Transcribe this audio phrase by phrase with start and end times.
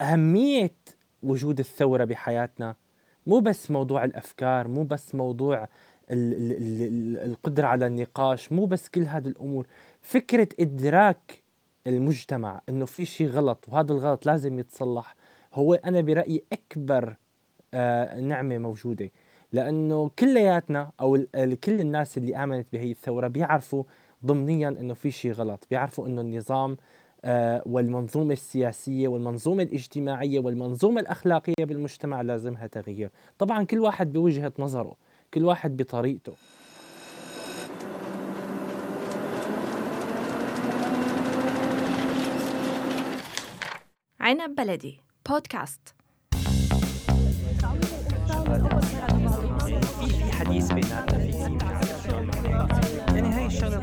[0.00, 0.74] أهمية
[1.22, 2.74] وجود الثورة بحياتنا
[3.26, 5.62] مو بس موضوع الأفكار مو بس موضوع
[6.10, 9.66] ال ال ال القدرة على النقاش مو بس كل هذه الأمور.
[10.02, 11.42] فكرة إدراك
[11.86, 15.16] المجتمع إنه في شيء غلط وهذا الغلط لازم يتصلح
[15.54, 17.16] هو أنا برأيي أكبر
[17.74, 19.10] آه نعمة موجودة.
[19.52, 21.18] لأنه كلياتنا أو
[21.64, 23.84] كل الناس اللي آمنت بهي الثورة بيعرفوا
[24.26, 26.76] ضمنيا إنه في شيء غلط بيعرفوا إنه النظام
[27.66, 33.10] والمنظومة السياسية والمنظومة الاجتماعية والمنظومة الأخلاقية بالمجتمع لازمها تغيير.
[33.38, 34.96] طبعا كل واحد بوجهة نظره
[35.34, 36.32] كل واحد بطريقته.
[44.20, 45.94] عنب بلدي بودكاست.
[49.98, 51.30] في حديث بيناتنا في
[53.14, 53.78] يعني هاي الشغلة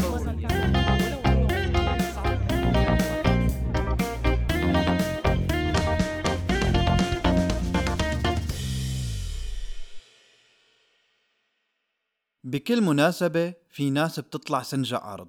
[12.54, 15.27] بكل مناسبة في ناس بتطلع سنجة عرض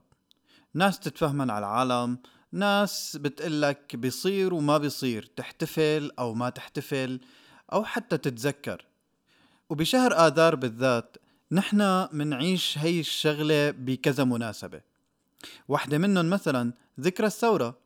[0.75, 2.19] ناس تتفهمن على العالم
[2.53, 7.21] ناس بتقلك بيصير وما بيصير تحتفل أو ما تحتفل
[7.73, 8.87] أو حتى تتذكر.
[9.71, 11.17] وبشهر آذار بالذات
[11.53, 14.81] نحنا منعيش هي الشغلة بكذا مناسبة.
[15.69, 17.79] واحدة منهم مثلا ذكرى الثورة.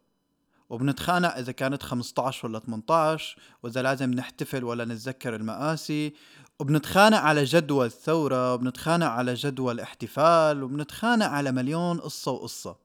[0.71, 6.15] وبنتخانق إذا كانت 15 ولا 18 وإذا لازم نحتفل ولا نتذكر المآسي
[6.61, 12.77] وبنتخانق على جدوى الثورة وبنتخانق على جدوى الاحتفال وبنتخانق على مليون قصة وقصة.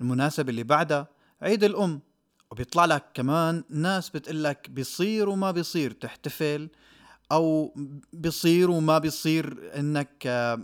[0.00, 1.08] المناسبة اللي بعدها
[1.42, 2.00] عيد الأم
[2.50, 6.68] وبيطلع لك كمان ناس بتقلك بيصير وما بيصير تحتفل
[7.32, 7.74] أو
[8.12, 10.62] بيصير وما بيصير إنك آه،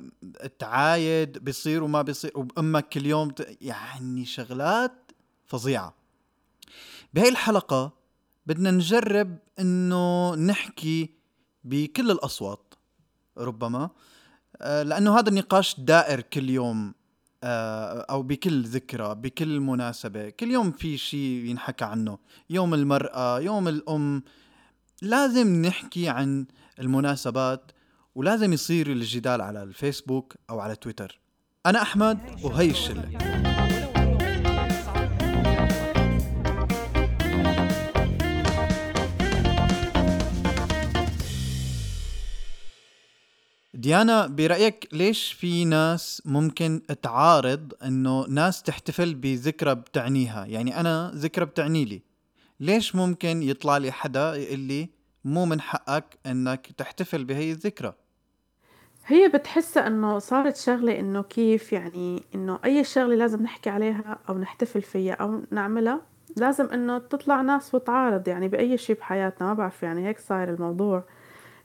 [0.58, 5.12] تعايد بيصير وما بيصير وامك كل يوم يعني شغلات
[5.46, 5.94] فظيعة.
[7.14, 7.92] بهي الحلقة
[8.46, 11.15] بدنا نجرب إنه نحكي
[11.66, 12.74] بكل الأصوات
[13.38, 13.90] ربما.
[14.56, 16.94] آه، لأنه هذا النقاش دائر كل يوم
[17.44, 20.30] آه، أو بكل ذكرى بكل مناسبة.
[20.30, 22.18] كل يوم في شيء ينحكى عنه.
[22.50, 24.22] يوم المرأة يوم الأم.
[25.02, 26.46] لازم نحكي عن
[26.78, 27.72] المناسبات
[28.14, 31.20] ولازم يصير الجدال على الفيسبوك أو على تويتر.
[31.66, 33.35] أنا أحمد وهي الشلة.
[43.86, 51.44] ديانا برأيك ليش في ناس ممكن تعارض إنه ناس تحتفل بذكرى بتعنيها؟ يعني أنا ذكرى
[51.44, 52.02] بتعني لي.
[52.60, 54.88] ليش ممكن يطلع لي حدا يقول لي
[55.24, 57.92] مو من حقك إنك تحتفل بهي الذكرى؟
[59.06, 64.38] هي بتحسها إنه صارت شغلة إنه كيف يعني إنه أي شغلة لازم نحكي عليها أو
[64.38, 66.00] نحتفل فيها أو نعملها
[66.36, 69.48] لازم إنه تطلع ناس وتعارض يعني بأي شيء بحياتنا.
[69.48, 71.04] ما بعرف يعني هيك صاير الموضوع.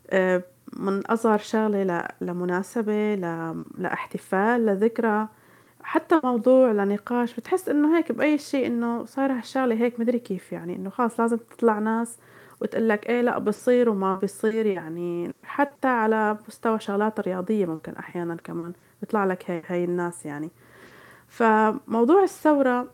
[0.09, 0.43] آه،
[0.77, 3.15] من أصغر شغلة لمناسبة
[3.77, 5.27] لإحتفال لذكرى
[5.83, 7.35] حتى موضوع لنقاش.
[7.35, 11.37] بتحس إنه هيك بأي شيء إنه صاير هالشغلة هيك مدري كيف يعني إنه خلاص لازم
[11.37, 12.17] تطلع ناس
[12.61, 15.33] وتقلك إيه لأ بصير وما بصير يعني.
[15.43, 20.49] حتى على مستوى شغلات رياضية ممكن أحيانا كمان بيطلع لك هي هاي الناس يعني.
[21.27, 22.87] فموضوع الثورة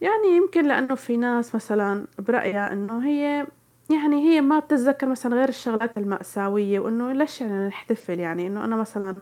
[0.00, 3.46] يعني يمكن لأنه في ناس مثلا برأيها إنه هي
[3.90, 8.76] يعني هي ما بتتذكر مثلا غير الشغلات المأساوية وإنه ليش يعني نحتفل؟ يعني إنه أنا
[8.76, 9.16] مثلا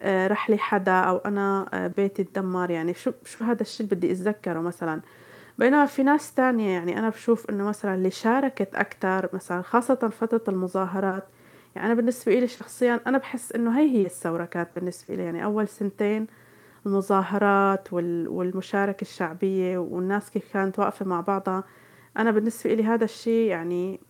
[0.00, 4.12] آه، رح لي حدا أو أنا آه، بيتي تدمر يعني شو شو هذا الشيء بدي
[4.12, 5.00] أتذكره مثلا؟
[5.58, 10.42] بينما في ناس تانية يعني أنا بشوف إنه مثلا اللي شاركت أكتر مثلا خاصة فترة
[10.48, 11.24] المظاهرات
[11.76, 15.44] يعني أنا بالنسبة لي شخصيا أنا بحس إنه هي هي الثورة كانت بالنسبة لي يعني
[15.44, 16.26] أول سنتين
[16.86, 21.64] المظاهرات والمشاركة الشعبية والناس كيف كانت واقفة مع بعضها
[22.16, 24.00] أنا بالنسبة لي هذا الشيء يعني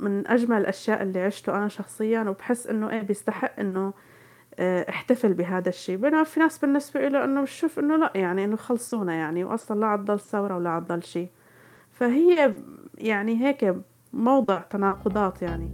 [0.00, 3.92] من أجمل الأشياء اللي عشته أنا شخصيا وبحس إنه إيه بيستحق إنه
[4.60, 8.56] آه، أحتفل بهذا الشيء بينما في ناس بالنسبة له إنه بشوف إنه لا يعني إنه
[8.56, 11.28] خلصونا يعني وأصلا لا عضل ثورة ولا عضل شيء
[11.92, 12.54] فهي
[12.98, 13.74] يعني هيك
[14.12, 15.70] موضع تناقضات يعني.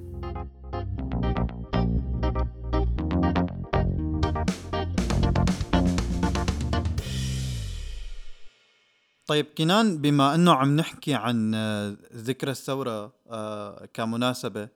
[9.27, 14.69] طيب كنان بما أنه عم نحكي عن آه، ذكرى الثورة آه، كمناسبة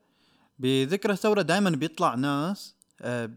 [0.58, 3.30] بذكرى الثورة دائما بيطلع ناس آه،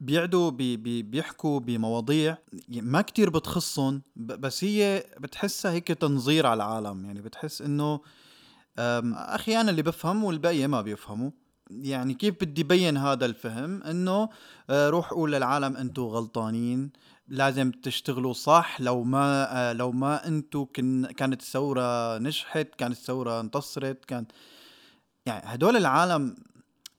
[0.00, 2.38] بيعدوا بي بي بيحكوا بمواضيع
[2.68, 7.04] ما كتير بتخصهم بس هي بتحسها هيك تنظير على العالم.
[7.04, 8.00] يعني بتحس إنه
[8.78, 11.30] أخي أنا اللي بفهم والباقي ما بيفهموا.
[11.70, 14.28] يعني كيف بدي بين هذا الفهم؟ إنه
[14.70, 16.90] آه، روح قول للعالم أنتم غلطانين
[17.28, 23.40] لازم تشتغلوا صح لو ما آه، لو ما أنتم كن كانت الثورة نجحت كانت الثورة
[23.40, 24.26] انتصرت كان
[25.26, 26.36] يعني هدول العالم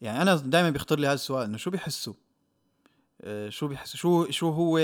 [0.02, 2.14] يعني أنا دائما بيخطر لي هذا السؤال إنه شو بيحسوا؟
[3.22, 4.78] آه، شو بيحسوا شو شو هو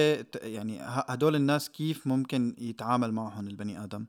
[0.43, 4.05] يعني هدول الناس كيف ممكن يتعامل معهم البني آدم؟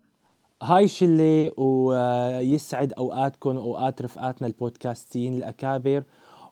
[0.63, 6.03] هاي شلة ويسعد أوقاتكم وأوقات رفقاتنا البودكاستين الأكابر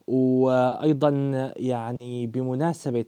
[0.07, 1.11] وأيضا
[1.57, 3.05] يعني بمناسبة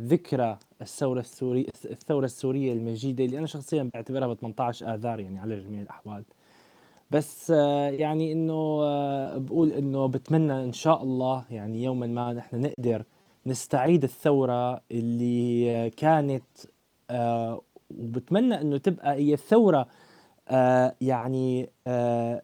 [0.00, 5.60] ذكرى الثورة السورية الثورة السورية المجيدة اللي أنا شخصيا بعتبرها ب 18 آذار يعني على
[5.60, 6.24] جميع الأحوال.
[7.10, 7.50] بس
[7.90, 8.78] يعني إنه
[9.38, 13.04] بقول إنه بتمنى إن شاء الله يعني يوما ما نحن نقدر
[13.46, 16.44] نستعيد الثورة اللي كانت
[17.10, 17.60] آه،
[17.90, 19.86] وبتمنى إنه تبقى هي الثورة
[20.48, 22.42] آه، يعني آه،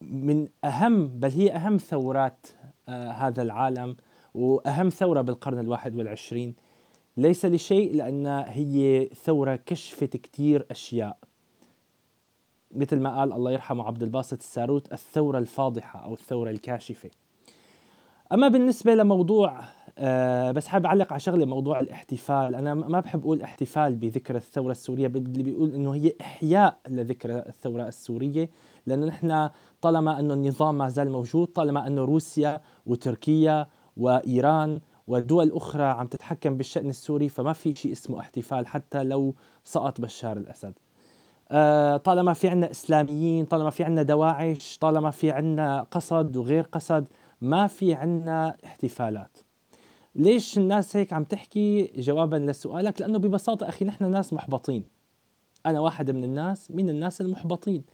[0.00, 2.46] من أهم بل هي أهم ثورات
[2.88, 3.96] هذا العالم
[4.34, 6.54] وأهم ثورة بالقرن الواحد والعشرين.
[7.16, 11.18] ليس لشيء لأن هي ثورة كشفت كتير أشياء.
[12.70, 17.10] مثل ما قال الله يرحمه عبد الباسط الساروت الثورة الفاضحة أو الثورة الكاشفة.
[18.32, 19.64] أما بالنسبة لموضوع
[20.00, 22.54] أه بس حابب أعلق على شغله موضوع الاحتفال.
[22.54, 27.88] أنا ما بحب أقول احتفال بذكرى الثورة السورية اللي بيقول إنه هي إحياء لذكرى الثورة
[27.88, 28.50] السورية
[28.86, 29.48] لأنه نحن
[29.80, 33.66] طالما أنه النظام ما زال موجود طالما أنه روسيا وتركيا
[33.96, 39.34] وإيران ودول أخرى عم تتحكم بالشأن السوري فما في شيء اسمه احتفال حتى لو
[39.64, 40.72] سقط بشار الأسد.
[41.50, 47.06] أه طالما في عنا إسلاميين طالما في عنا دواعش طالما في عنا قصد وغير قصد
[47.40, 49.37] ما في عنا احتفالات.
[50.14, 54.84] ليش الناس هيك عم تحكي جوابا لسؤالك؟ لأنه ببساطة أخي نحن ناس محبطين.
[55.66, 57.84] أنا واحد من الناس من الناس المحبطين.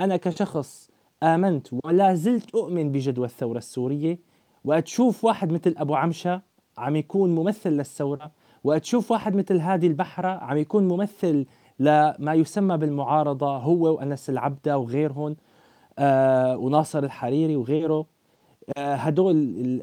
[0.00, 0.90] أنا كشخص
[1.22, 4.18] آمنت ولا زلت أؤمن بجدوى الثورة السورية
[4.64, 6.42] وأتشوف واحد مثل أبو عمشة
[6.78, 8.30] عم يكون ممثل للثورة
[8.64, 11.46] وأتشوف واحد مثل هادي البحرة عم يكون ممثل
[11.78, 15.36] لما يسمى بالمعارضة هو وأنس العبدة وغيرهم
[15.98, 18.06] آه وناصر الحريري وغيره.
[18.78, 19.36] هدول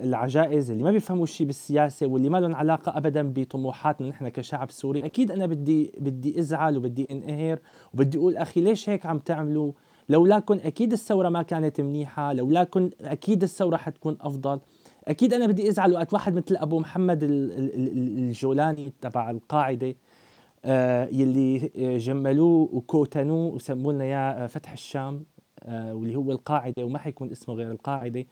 [0.04, 5.06] العجائز اللي ما بيفهموا شيء بالسياسة واللي ما لهم علاقة ابدا بطموحاتنا نحن كشعب سوري.
[5.06, 7.60] أكيد أنا بدي بدي أزعل وبدي أنقهر
[7.94, 9.72] وبدي أقول أخي ليش هيك عم تعملوا؟
[10.10, 14.60] لولاكن أكيد الثورة ما كانت منيحة لولاكن أكيد الثورة حتكون أفضل.
[15.08, 19.96] أكيد أنا بدي أزعل وقت واحد مثل أبو محمد الجولاني تبع القاعدة
[20.66, 25.26] آه، يلي جملوه وكوتنوه وسموا لنا إياه فتح الشام
[25.64, 28.26] آه، واللي هو القاعدة وما حيكون اسمه غير القاعدة.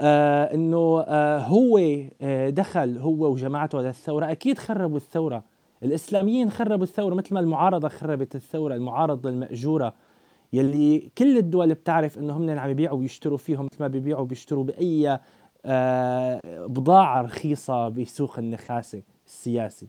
[0.00, 1.78] آه إنه آه هو
[2.22, 5.42] آه دخل هو وجماعته للثوره أكيد خربوا الثورة.
[5.82, 9.94] الإسلاميين خربوا الثورة مثل ما المعارضة خربت الثورة المعارضة المأجورة
[10.52, 15.18] يلي كل الدول بتعرف إنه هم عم يبيعوا ويشتروا فيهم مثل ما بيبيعوا وبيشتروا بأي
[16.66, 19.88] بضاعة رخيصة بسوق النخاسة السياسي.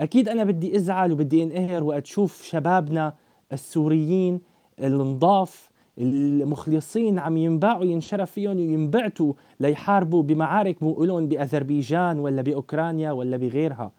[0.00, 2.06] أكيد أنا بدي أزعل وبدي انقهر وقت
[2.42, 3.14] شبابنا
[3.52, 4.40] السوريين
[4.80, 5.67] النضاف
[5.98, 13.92] المخلصين عم ينباعوا ينشرف فيهم وينبعتوا ليحاربوا بمعارك بقولون بأذربيجان ولا بأوكرانيا ولا بغيرها.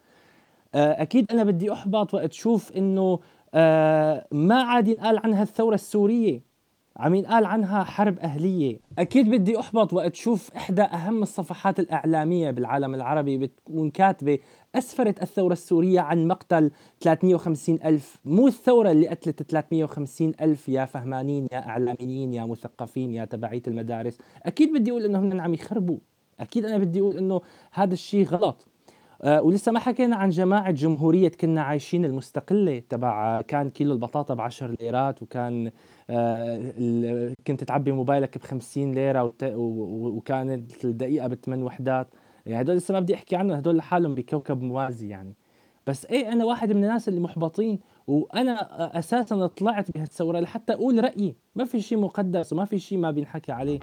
[0.75, 3.19] آه، أكيد أنا بدي أحبط وقت أشوف إنه
[3.54, 6.49] آه، ما عاد ينقال عنها الثوره السورية.
[7.00, 8.80] عم ينقال عنها حرب أهلية.
[9.00, 14.40] أكيد بدي أحبط وقت شوف إحدى أهم الصفحات الإعلامية بالعالم العربي بتكون كاتبة
[14.75, 18.19] أسفرت الثورة السورية عن مقتل 350 ألف.
[18.25, 24.18] مو الثورة اللي قتلت 350 ألف يا فهمانين يا إعلاميين يا مثقفين يا تبعية المدارس.
[24.44, 25.97] أكيد بدي أقول إنهم عم يخربوا.
[26.40, 28.68] أكيد أنا بدي أقول إنه هذا الشيء غلط.
[29.26, 34.76] ولسه ما حكينا عن جماعة جمهورية كنا عايشين المستقلة تبع كان كيلو البطاطا ب 10
[34.81, 35.71] ليرات وكان
[36.09, 42.07] آه كنت تعبي موبايلك ب 50 ليرة وكانت الدقيقة بثمان وحدات.
[42.45, 45.33] يعني هدول لسه ما بدي أحكي عنهم هدول لحالهم بكوكب موازي يعني.
[45.88, 48.54] بس إيه أنا واحد من الناس اللي محبطين وأنا
[48.99, 51.35] أساسا طلعت بهالثورة لحتى أقول رأيي.
[51.56, 53.80] ما في شيء مقدس وما في شيء ما بينحكى عليه.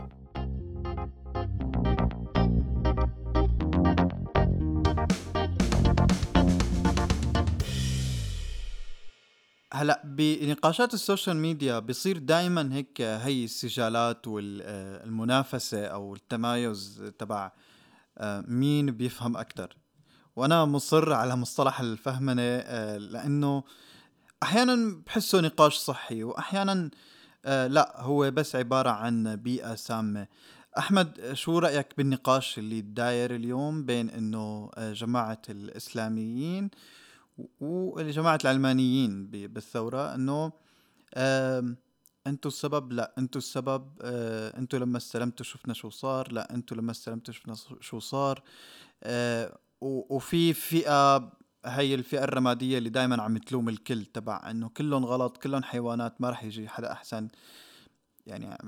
[9.77, 17.53] هلا بنقاشات ال social media بيصير دائما هيك هي السجالات والمنافسة أو التمايز تبع
[18.19, 19.77] آه، مين بيفهم أكثر
[20.37, 23.65] وأنا مصر على مصطلح الفهمنة آه، لأنه
[24.43, 26.91] أحيانا بحسه نقاش صحي واحيانا
[27.45, 30.27] آه، لا هو بس عبارة عن بيئة سامة.
[30.79, 36.71] أحمد شو رأيك بالنقاش اللي داير اليوم بين إنه جماعة الإسلاميين
[37.61, 40.53] وجماعه العلمانيين بالثورة إنه
[42.27, 46.91] أنتوا السبب لا أنتوا السبب آه أنتوا لما استلمتوا شفنا شو صار لا أنتوا لما
[46.91, 48.43] استلمتوا شفنا شو صار
[49.03, 51.33] آه وفي فئة
[51.65, 56.31] هي الفئة الرمادية اللي دائما عم تلوم الكل تبع إنه كلهم غلط كلهم حيوانات ما
[56.31, 57.29] رح يجي حدا أحسن
[58.27, 58.59] يعني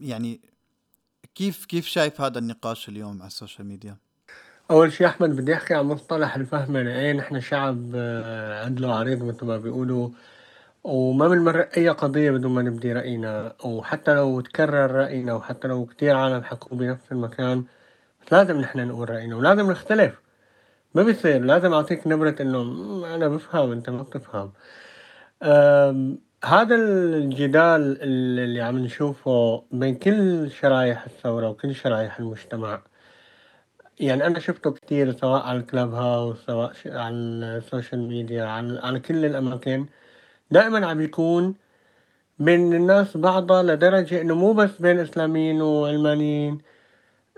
[0.00, 0.40] يعني
[1.34, 3.96] كيف كيف شايف هذا النقاش اليوم على ال social media؟
[4.70, 9.46] أول شيء أحمد بدي أحكي عن مصطلح الفهم يعني إيه نحن شعب آه، عريض مثل
[9.46, 10.08] ما بيقولوا
[10.84, 16.16] وما بنمرق أي قضية بدون ما نبدي رأينا وحتى لو تكرر رأينا وحتى لو كتير
[16.16, 17.64] عالم حكوا بنفس المكان
[18.32, 20.22] لازم نحن نقول رأينا ولازم نختلف.
[20.94, 22.60] ما بيصير لازم أعطيك نبرة إنه
[23.14, 24.52] أنا بفهم أنت ما بتفهم.
[26.44, 32.82] هذا الجدال اللي عم نشوفه بين كل شرايح الثورة وكل شرايح المجتمع
[34.02, 39.00] يعني أنا شفته كتير سواء على الكلوب هاوس سواء على ال social media على, على
[39.00, 39.86] كل الأماكن.
[40.50, 41.54] دائما عم يكون
[42.38, 46.58] بين الناس بعضها لدرجة إنه مو بس بين إسلاميين وعلمانيين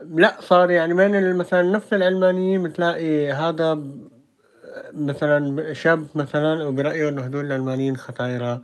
[0.03, 3.83] لا صار يعني بين مثلا نفس العلمانيين بتلاقي هذا
[4.93, 8.63] مثلا شاب مثلا وبرأيه إنه هدول العلمانيين ختايرة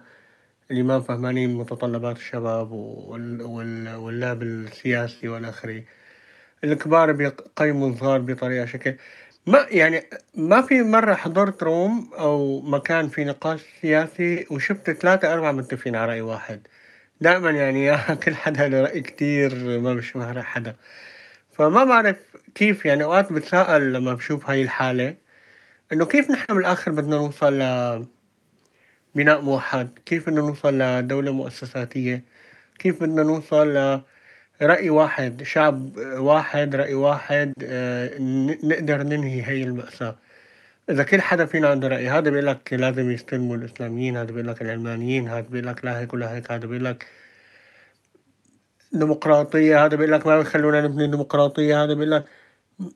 [0.71, 5.87] اللي ما فهمانين متطلبات الشباب واللعب السياسي والآخري
[6.65, 8.97] الكبار بيقيموا الصغار بطريقة شكل.
[9.47, 10.03] ما يعني
[10.35, 16.13] ما في مرة حضرت روم أو مكان في نقاش سياسي وشفت ثلاثة أربعة متفقين على
[16.13, 16.67] رأي واحد.
[17.21, 20.77] دائما يعني كل حدا له رأي كتير ما بيشبه رأي حدا.
[21.53, 22.17] فما بعرف
[22.55, 25.17] كيف يعني أوقات بتساءل لما بشوف هاي الحالة
[25.93, 27.55] إنه كيف نحن بالآخر بدنا نوصل
[29.15, 32.25] لبناء موحد؟ كيف بدنا نوصل لدولة مؤسساتية؟
[32.79, 34.03] كيف بدنا نوصل
[34.63, 38.19] رأي واحد شعب واحد رأي واحد آه،
[38.63, 40.17] نقدر ننهي هي المأساة.
[40.91, 44.63] إذا كل حدا فينا عنده رأي هذا بيقول لك لازم يستلموا الإسلاميين هذا بيقول لك
[44.63, 47.07] العلمانيين هذا بيقول لك لا هيك ولا هيك هذا بيقول لك
[48.93, 52.25] ديمقراطية هذا بيقول لك ما بيخلونا نبني ديمقراطية هذا بيقول لك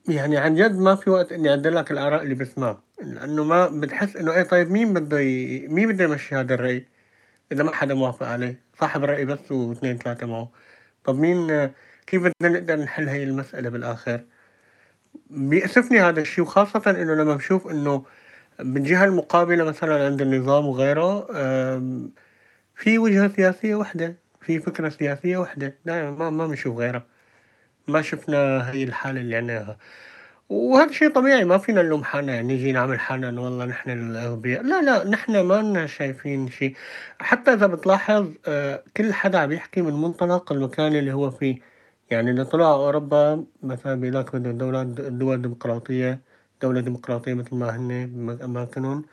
[0.09, 2.83] يعني عن جد ما في وقت إني أعدل لك الآراء اللي بسمعها.
[3.03, 5.69] لأنه ما بتحس إنه إيه طيب مين بده ي...
[5.69, 6.87] مين بده يمشي هذا الرأي؟
[7.53, 10.53] إذا ما حدا موافق عليه صاحب الرأي بس واثنين ثلاثة معه.
[11.05, 11.71] طب مين
[12.07, 14.25] كيف بدنا نقدر نحل هاي المسألة بالآخر؟
[15.31, 18.05] بيأسفني هذا الشيء وخاصة إنه لما بشوف إنه
[18.61, 21.27] بالجهة المقابلة مثلا عند النظام وغيره
[22.77, 27.07] في وجهة سياسية وحدة في فكرة سياسية وحدة دائما ما ما بنشوف غيرها.
[27.89, 29.77] ما شفنا هاي الحالة اللي عناها
[30.49, 34.63] وهذا شيء طبيعي ما فينا نلوم حالنا يعني نيجي نعمل حالنا والله نحن الأغبياء.
[34.63, 36.77] لا لا نحن ما شايفين شيء.
[37.21, 41.59] حتى إذا بتلاحظ آه، كل حدا عم يحكي من منطلق المكان اللي هو فيه.
[42.11, 44.59] يعني اللي طلع أوروبا مثلا بيقول لك بدهم
[45.19, 46.21] دول ديمقراطية
[46.63, 49.05] دولة ديمقراطية مثل ما هن بأماكنهم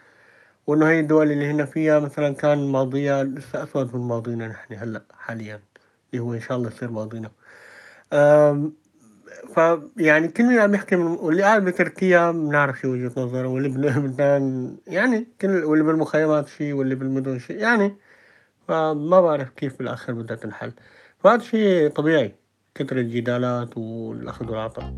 [0.68, 5.06] وإنه هي الدول اللي هن فيها مثلا كان ماضيها لسه أسود من ماضينا نحن هلأ
[5.14, 5.62] حاليا
[6.14, 7.32] اللي هو إن شاء الله يصير ماضينا.
[9.56, 14.76] فيعني كل مين عم يحكي من واللي قاعد بتركيا بنعرف شو وجهة نظره واللي بلبنان
[14.88, 17.96] يعني كل واللي بالمخيمات شيء واللي بالمدن شيء يعني
[18.68, 20.74] فما بعرف كيف بالآخر بدها تنحل.
[21.20, 22.36] فهذا شيء طبيعي
[22.76, 24.94] كتر الجدالات والأخذ والعطاء.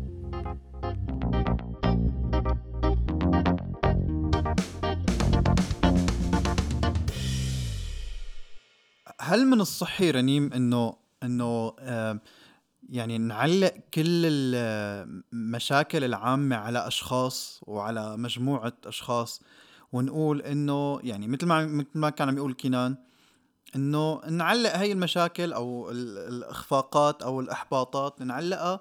[9.20, 12.20] هل من الصحي رنيم انه إنه آه
[12.90, 19.42] يعني نعلق كل المشاكل العامة على أشخاص وعلى مجموعة أشخاص
[19.92, 22.96] ونقول إنه يعني مثل ما مثل ما كان عم يقول كينان
[23.76, 28.80] إنه نعلق هاي المشاكل أو الإخفاقات أو الإحباطات نعلقها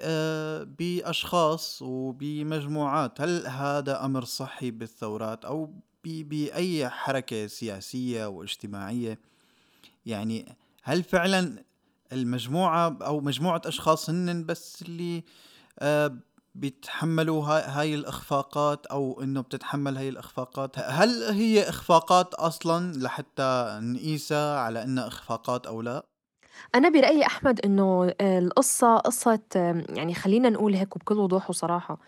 [0.00, 3.20] آه، بأشخاص وبمجموعات.
[3.20, 5.70] هل هذا أمر صحي بالثورات أو
[6.04, 9.18] بأي حركة سياسية واجتماعية؟
[10.06, 11.64] يعني هل فعلا
[12.12, 15.24] المجموعة أو مجموعة أشخاص هن بس اللي
[15.78, 16.16] آه
[16.54, 20.78] بيتحملوا هاي الإخفاقات أو إنه بتتحمل هاي الإخفاقات.
[20.78, 26.06] هل هي إخفاقات أصلا لحتى نقيسها على إنها إخفاقات أو لا؟
[26.74, 29.40] أنا برأيي أحمد إنه القصة قصة
[29.88, 31.98] يعني خلينا نقول هيك بكل وضوح وصراحة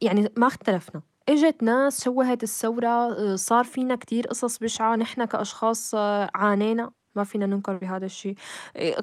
[0.00, 1.02] يعني ما اختلفنا.
[1.28, 5.94] إجت ناس شوهت الثورة صار فينا كتير قصص بشعة نحن كأشخاص
[6.34, 6.90] عانينا.
[7.18, 8.34] ما فينا ننكر بهذا الشيء.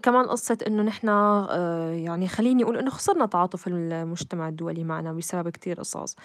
[0.04, 5.50] كمان قصة إنه نحن آه، يعني خليني أقول إنه خسرنا تعاطف المجتمع الدولي معنا بسبب
[5.50, 6.16] كتير قصص.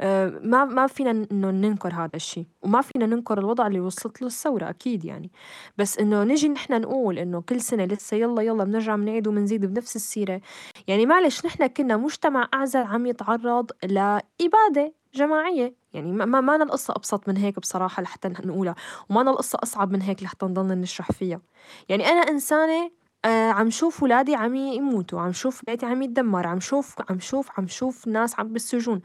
[0.00, 4.26] آه، ما ما فينا إنه ننكر هذا الشيء وما فينا ننكر الوضع اللي وصلت له
[4.28, 5.30] الثورة أكيد يعني.
[5.78, 9.96] بس إنه نجي نحن نقول إنه كل سنة لسه يلا يلا بنرجع بنعيد وبنزيد بنفس
[9.96, 10.40] السيرة.
[10.88, 14.92] يعني معلش نحن كنا مجتمع أعزل عم يتعرض لإبادة.
[15.14, 15.74] جماعية.
[15.92, 18.74] يعني ما ما مانا القصة أبسط من هيك بصراحة لحتى نقولها
[19.10, 21.40] ومانا القصة أصعب من هيك لحتى نضلنا نشرح فيها.
[21.88, 22.90] يعني أنا إنسانة
[23.24, 27.48] آه عم شوف ولادي عم يموتوا عم شوف بيتي عم يتدمر عم شوف عم شوف
[27.58, 29.00] عم شوف ناس عم بالسجون.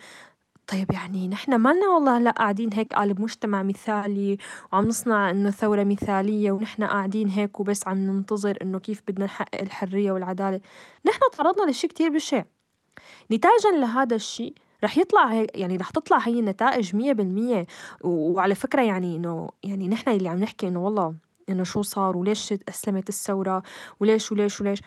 [0.67, 4.38] طيب يعني نحن مالنا والله هلأ قاعدين هيك قالب مجتمع مثالي
[4.74, 9.62] وعم نصنع إنه ثورة مثالية ونحن قاعدين هيك وبس عم ننتظر إنه كيف بدنا نحقق
[9.62, 10.62] الحرية والعدالة.
[11.05, 12.43] نحن تعرضنا لشي كتير بشع
[13.31, 14.53] نتاجًا لهذا الشي
[14.84, 17.66] رح يطلع يعني رح تطلع هي النتائج مية بالمية.
[18.02, 21.16] وعلى فكرة يعني إنه يعني نحن اللي عم نحكي إنه والله
[21.50, 23.63] إنه شو صار وليش أسلمت الثورة
[24.00, 24.82] وليش وليش وليش.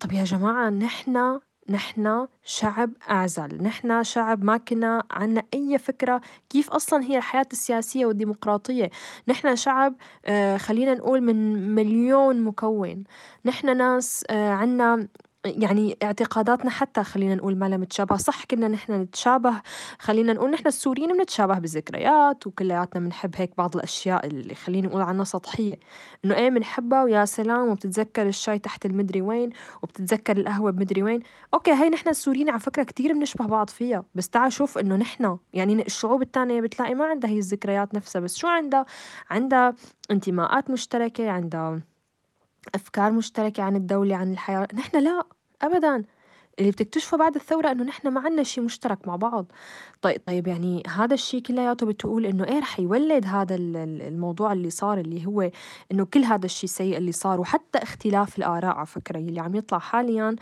[0.00, 1.40] طب يا جماعة نحن
[1.70, 8.06] نحن شعب أعزل نحن شعب ما كنا عنا أي فكرة كيف أصلا هي الحياة السياسية
[8.06, 8.90] والديمقراطية.
[9.28, 9.94] نحن شعب
[10.26, 13.04] آه خلينا نقول من مليون مكون.
[13.44, 15.08] نحن ناس آه عنا
[15.46, 19.62] يعني اعتقاداتنا حتى خلينا نقول ما لها متشابهة صح كنا نحن نتشابه
[19.98, 25.24] خلينا نقول نحن السوريين بنتشابه بالذكريات وكلياتنا بنحب هيك بعض الأشياء اللي خلينا نقول عنها
[25.24, 25.74] سطحية.
[26.24, 29.50] إنه إيه بنحبها؟ ويا سلام وبتتذكر الشاي تحت المدري وين؟
[29.82, 31.20] وبتتذكر القهوة بمدري وين؟
[31.54, 34.04] أوكي هاي نحن السوريين على فكرة كتير بنشبه بعض فيها.
[34.14, 38.36] بس تعال شوف إنه نحن يعني الشعوب التانية بتلاقي ما عندها هي الذكريات نفسها بس
[38.36, 38.86] شو عندها؟
[39.30, 39.74] عندها
[40.10, 41.80] انتماءات مشتركة عندها
[42.74, 44.68] أفكار مشتركة عن الدولة عن الحياة.
[44.74, 45.24] نحن لا
[45.62, 46.04] أبدا.
[46.58, 49.46] اللي بتكتشفه بعد الثورة إنه نحن ما عنا شي مشترك مع بعض.
[50.02, 54.98] طيب طيب يعني هذا الشي كلياته بتقول إنه إيه رح يولد هذا الموضوع اللي صار
[54.98, 55.50] اللي هو
[55.92, 59.78] إنه كل هذا الشي السيء اللي صار وحتى اختلاف الآراء على فكرة اللي عم يطلع
[59.78, 60.36] حاليا.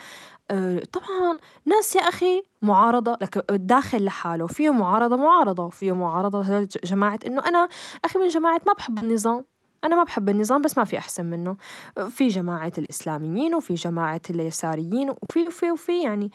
[0.51, 7.19] أه طبعا ناس يا أخي معارضة لك الداخل لحاله فيه معارضة معارضة فيه معارضة جماعة
[7.27, 7.69] إنه أنا
[8.05, 9.45] أخي من جماعة ما بحب النظام.
[9.87, 11.57] أنا ما بحب النظام بس ما في أحسن منه.
[12.11, 16.31] في جماعة الإسلاميين وفي جماعة اليساريين وفي وفي وفي يعني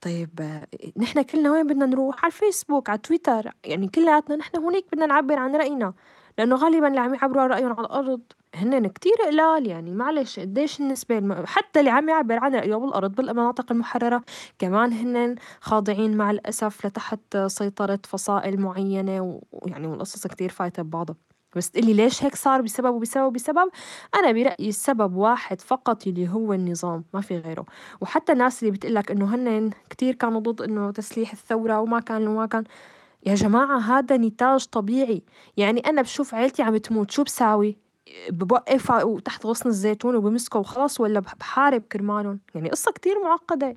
[0.00, 0.60] طيب
[0.96, 5.38] نحن كلنا وين بدنا نروح؟ على الفيسبوك على تويتر يعني كلياتنا نحن هونيك بدنا نعبر
[5.38, 5.92] عن رأينا.
[6.38, 8.20] لأنه غالبا اللي عم يعبروا عن رأيهم على الأرض
[8.54, 11.46] هن كتير قلال يعني معلش قديش النسبة الم...
[11.46, 14.22] حتى اللي عم يعبر عن رأيه بالأرض بالمناطق المحررة
[14.58, 21.27] كمان هن خاضعين مع الأسف لتحت سيطرة فصائل معينة ويعني والقصص كتير فايتة ببعضها.
[21.56, 23.70] بس تقلي ليش هيك صار بسبب وبسبب وبسبب؟
[24.14, 27.66] أنا برأيي السبب واحد فقط اللي هو النظام ما في غيره.
[28.00, 32.46] وحتى الناس اللي بتقلك إنه هن كتير كانوا ضد إنه تسليح الثورة وما كان وما
[32.46, 32.64] كان.
[33.26, 35.22] يا جماعة هذا نتاج طبيعي.
[35.56, 37.76] يعني أنا بشوف عيلتي عم تموت شو بساوي؟
[38.30, 38.92] بوقف
[39.24, 43.74] تحت غصن الزيتون وبمسكه وخلاص ولا بحارب كرمالهم؟ يعني قصة كتير معقدة.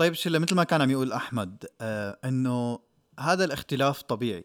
[0.00, 2.78] طيب شله مثل ما كان عم يقول أحمد آه إنه
[3.18, 4.44] هذا الاختلاف طبيعي.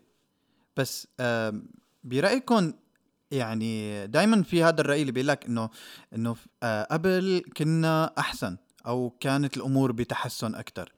[0.78, 1.62] بس آه
[2.04, 2.74] برايكم
[3.32, 5.70] يعني دائما في هذا الرأي اللي بيقول لك إنه
[6.16, 10.94] إنه آه قبل كنا أحسن أو كانت الأمور بتحسن أكثر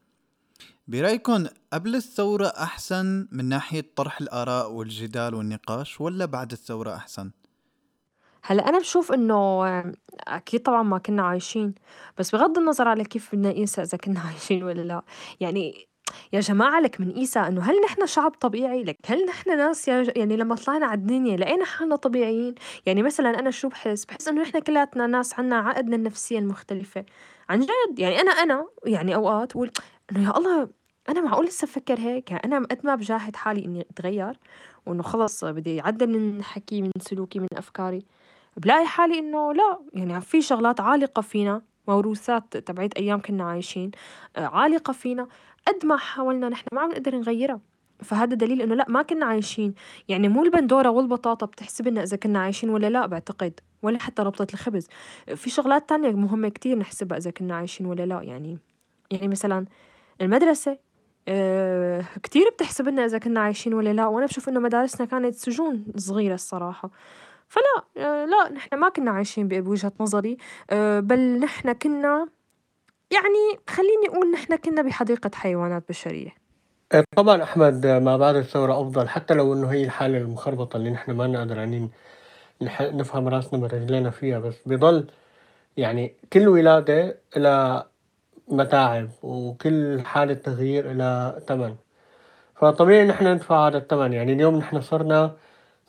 [0.88, 7.32] برايكم قبل الثورة أحسن من ناحية طرح الآراء والجدال والنقاش ولا بعد الثورة أحسن؟
[8.44, 9.66] هلأ أنا بشوف إنه
[10.28, 11.76] أكيد طبعًا ما كنّا عايشين،
[12.18, 15.02] بس بغض النظر على كيف بدنا نقيسها إذا كنّا عايشين ولا لأ،
[15.40, 15.88] يعني
[16.34, 20.56] يا جماعة لك بنقيسها إنه هل نحن شعب طبيعي؟ لك هل نحن ناس يعني لمّا
[20.56, 25.08] طلعنا على الدنيا لقينا حالنا طبيعيين؟ يعني مثلًا أنا شو باحس؟ باحس إنه نحن كلّياتنا
[25.08, 27.06] ناس عنا عقدنا النفسية المختلفة،
[27.50, 29.72] عن جد يعني أنا أنا يعني أوقات بقول
[30.12, 30.70] إنه يا الله
[31.10, 34.38] أنا معقول لسّه بفكّر هيك؟ يعني أنا قد ما بجاهد حالي إني أتغيّر
[34.88, 38.06] وإنه خلص بدي أعدّل من حكيي، من سلوكي، من أفكاري.
[38.58, 43.92] بلاقي حالي إنه لأ يعني في شغلات عالقة فينا موروثات تبعت أيام كنا عايشين
[44.36, 45.28] آه، عالقة فينا
[45.68, 47.60] قد ما حاولنا نحن ما عم نقدر نغيرها.
[48.04, 49.74] فهذا دليل إنه لا ما كنا عايشين.
[50.08, 53.60] يعني مو البندورة والبطاطا بتحسب لنا إذا كنا عايشين ولا لا بعتقد.
[53.82, 54.88] ولا حتى ربطة الخبز.
[55.36, 58.58] في شغلات تانية مهمة كتير نحسبها إذا كنا عايشين ولا لا يعني
[59.12, 59.66] يعني مثلا
[60.22, 60.78] المدرسة
[61.28, 65.86] أه كتير بتحسب لنا إذا كنا عايشين ولا لا وأنا بشوف إنه مدارسنا كانت سجون
[65.96, 66.90] صغيرة الصراحة.
[67.48, 70.38] فلا آه، لا نحن ما كنا عايشين بوجهة نظري
[70.70, 72.28] آه، بل نحن كنا
[73.12, 76.30] يعني خليني أقول نحن كنا بحديقة حيوانات بشرية.
[76.92, 81.12] آه، طبعا أحمد ما بعد الثورة أفضل حتى لو إنه هي الحالة المخربطة اللي نحن
[81.12, 81.90] ما نقدر يعني
[82.82, 85.08] نفهم رأسنا من رجلينا فيها بس بضل
[85.78, 87.90] يعني كل ولادة لها
[88.48, 91.76] متاعب وكل حالة تغيير لها ثمن
[92.56, 95.36] فطبيعي نحن ندفع هذا الثمن يعني اليوم نحن صرنا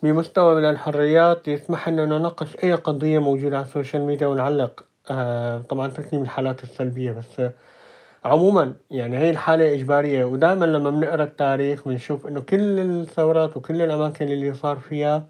[0.02, 5.88] بمستوى من الحريات يسمح لنا نناقش أي قضية موجودة على السوشيال ميديا ونعلق آه طبعا
[5.88, 7.12] تكليم الحالات السلبية.
[7.12, 7.52] بس آه
[8.24, 10.24] عموما يعني هي الحالة إجبارية.
[10.24, 15.26] ودائما لما بنقرأ التاريخ بنشوف إنه كل الثورات وكل الأماكن اللي صار فيها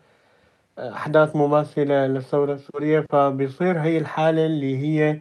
[0.79, 3.01] أحداث مماثلة للثورة السورية.
[3.11, 5.21] فبيصير هي الحالة اللي هي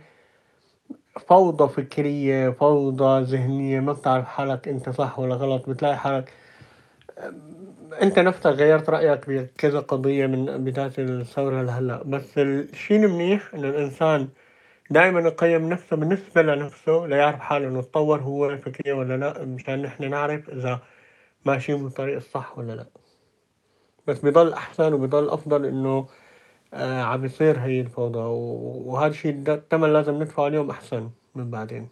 [1.17, 6.33] فوضى فكرية فوضى ذهنية ما بتعرف حالك أنت صح ولا غلط بتلاقي حالك
[8.01, 12.03] أنت نفسك غيرت رأيك بكذا قضية من بداية الثورة لهلأ.
[12.03, 14.27] بس الشيء المنيح إنه الإنسان
[14.89, 20.09] دائما يقيم نفسه بالنسبة لنفسه ليعرف حاله إنه تطور هو فكريا ولا لأ مشان نحن
[20.09, 20.79] نعرف إذا
[21.45, 22.85] ماشيين بالطريق الصح ولا لأ.
[24.07, 26.07] بس بضل أحسن وبضل أفضل إنه آه
[26.73, 31.89] عم بيصير هي الفوضى وهذا الشيء الثمن لازم ندفعه اليوم أحسن من بعدين.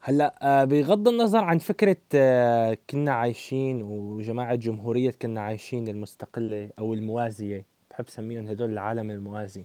[0.00, 6.94] هلأ آه، بغض النظر عن فكرة آه، كنا عايشين وجماعة جمهورية كنا عايشين المستقلة أو
[6.94, 9.64] الموازية بحب سميهم هدول العالم الموازي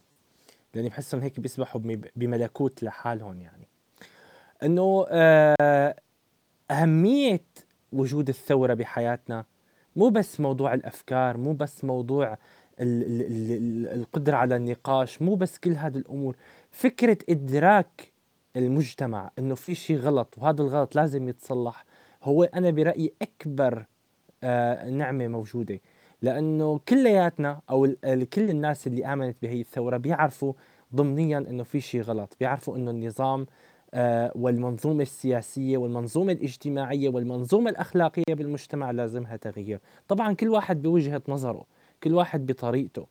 [0.73, 1.81] لأني بحسهم هيك بيسبحوا
[2.15, 3.67] بملكوت لحالهم يعني.
[4.63, 5.95] إنه آه،
[6.71, 7.41] أهمية
[7.93, 9.45] وجود الثورة بحياتنا
[9.95, 12.37] مو بس موضوع الأفكار مو بس موضوع
[12.79, 16.35] القدرة على النقاش مو بس كل هذه الأمور.
[16.71, 18.11] فكرة إدراك
[18.55, 21.85] المجتمع إنه في شيء غلط وهذا الغلط لازم يتصلح
[22.23, 23.85] هو أنا برأيي أكبر
[24.43, 25.79] آه نعمة موجودة.
[26.21, 27.87] لأنه كلياتنا أو
[28.33, 30.53] كل الناس اللي آمنت بهي الثورة بيعرفوا
[30.95, 33.45] ضمنيا إنه في شيء غلط بيعرفوا إنه النظام
[33.93, 39.79] آه والمنظومة السياسية والمنظومة الاجتماعية والمنظومة الأخلاقية بالمجتمع لازمها تغيير.
[40.07, 41.65] طبعا كل واحد بوجهة نظره.
[42.03, 43.07] كل واحد بطريقته.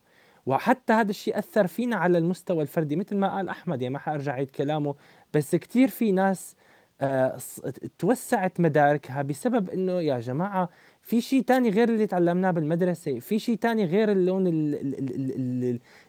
[0.47, 4.33] وحتى هذا الشيء أثر فينا على المستوى الفردي مثل ما قال أحمد يعني ما حأرجع
[4.33, 4.95] عيد كلامه
[5.35, 6.57] بس كثير في ناس
[7.01, 7.39] آه
[7.99, 10.69] توسعت مداركها بسبب إنه يا جماعة
[11.03, 14.47] في شيء تاني غير اللي تعلمناه بالمدرسة في شيء تاني غير اللون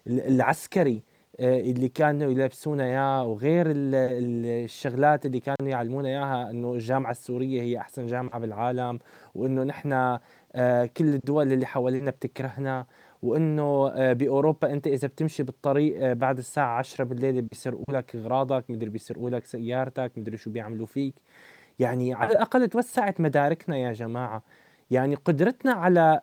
[0.08, 1.04] العسكري
[1.40, 7.78] آه، اللي كانوا يلبسونا إياه وغير الشغلات اللي كانوا يعلمونا إياها إنه الجامعة السورية هي
[7.78, 9.00] أحسن جامعة بالعالم
[9.36, 10.20] وإنه نحن
[10.98, 12.86] كل الدول اللي حوالينا بتكرهنا
[13.24, 18.66] وإنه آه، بأوروبا أنت إذا بتمشي بالطريق آه، بعد الساعة 10 بالليل بيسرقوا لك أغراضك
[18.70, 21.16] مدري بيسرقوا لك سيارتك مدري شو بيعملوا فيك.
[21.80, 24.44] يعني على الأقل توسعت مداركنا يا جماعة.
[24.92, 26.22] يعني قدرتنا على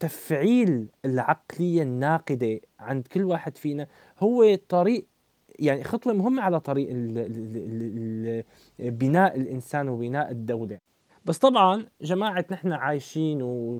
[0.00, 3.86] تفعيل العقلية الناقدة عند كل واحد فينا
[4.20, 5.06] هو طريق
[5.58, 6.88] يعني خطوة مهمة على طريق
[8.78, 10.78] بناء الإنسان وبناء الدولة.
[11.24, 13.38] بس طبعا جماعة نحن عايشين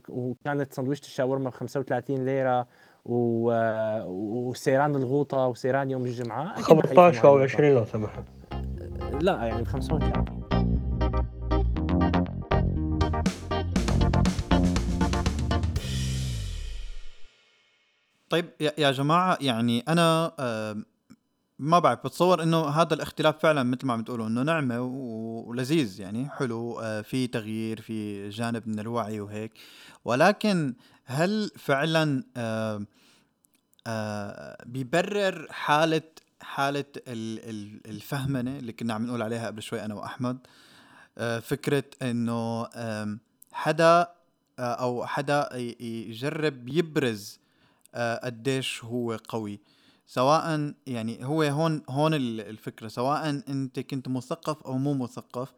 [0.09, 2.67] وكانت سندويشه الشاورما ب 35 ليرة
[3.05, 3.53] و...
[4.49, 8.25] وسيران الغوطة وسيران يوم الجمعة 15 أو 20 لو سمحت.
[9.21, 10.43] لا يعني ب 35
[18.31, 18.45] طيب
[18.79, 20.33] يا جماعة يعني أنا
[21.63, 26.31] ما بعرف بتصور إنه هذا الاختلاف فعلا مثل ما عم تقولوا إنه نعمة ولذيذ يعني
[26.31, 29.53] حلو آه، في تغيير في جانب من الوعي وهيك.
[30.05, 32.87] ولكن هل فعلا آه،
[33.87, 36.03] آه، بيبرر حالة
[36.41, 36.85] حالة
[37.87, 40.39] الفهمنة اللي كنا عم نقول عليها قبل شوي أنا وأحمد؟
[41.43, 42.69] فكرة إنه
[43.53, 44.07] حدا
[44.59, 45.49] أو حدا
[45.81, 47.41] يجرب يبرز
[47.95, 49.61] قديش هو قوي.
[50.13, 55.53] سواء يعني هو هون هون الفكرة سواء انت كنت مثقف أو مو مثقف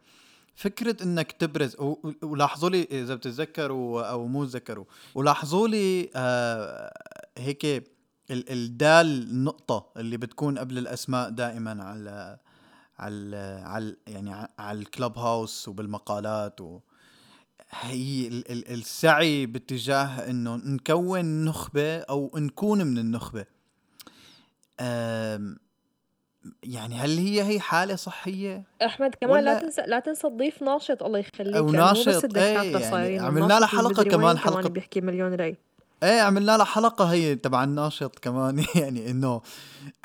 [0.55, 1.75] فكرة انك تبرز
[2.23, 6.93] ولاحظوا لي إذا بتتذكروا أو مو تذكروا ولاحظوا لي آه
[7.37, 7.83] هيك
[8.31, 12.37] الدال النقطة اللي بتكون قبل الأسماء دائما على
[12.99, 16.79] على على يعني على الكلب هاوس وبالمقالات و
[17.69, 23.54] هي السعي باتجاه انه نكون نخبة أو نكون من النخبة.
[26.63, 31.19] يعني هل هي هي حالة صحية؟ أحمد كمان لا تنسى لا تنسى تضيف ناشط الله
[31.19, 34.61] يخليك أو يعني ناشط إيه يعني عملنا لها حلقة كمان حلقة.
[34.61, 35.57] كمان بيحكي مليون ري
[36.03, 39.41] إيه عملنا لها حلقة هي تبع الناشط كمان يعني إنه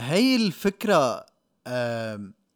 [0.00, 1.26] هي الفكرة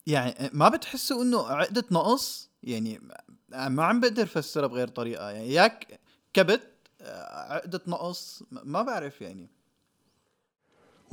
[0.06, 3.00] يعني ما بتحسوا إنه عقدة نقص؟ يعني
[3.48, 6.00] ما عم بقدر أفسرها بغير طريقة يعني يا
[6.32, 6.68] كبت
[7.00, 9.48] آه، عقدة نقص ما بعرف يعني.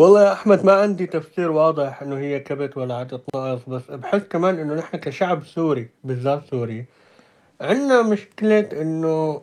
[0.02, 4.22] والله يا أحمد ما عندي تفسير واضح إنه هي كبت ولا عقد نقص بس بحس
[4.22, 6.86] كمان إنه نحن كشعب سوري بالذات سوري
[7.62, 9.42] عندنا مشكلة إنه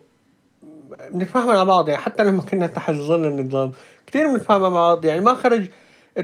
[1.11, 3.73] بنتفاهم مع بعض يعني حتى لما كنا تحت ظل النظام
[4.07, 5.68] كثير بنتفاهم مع بعض يعني ما خرجك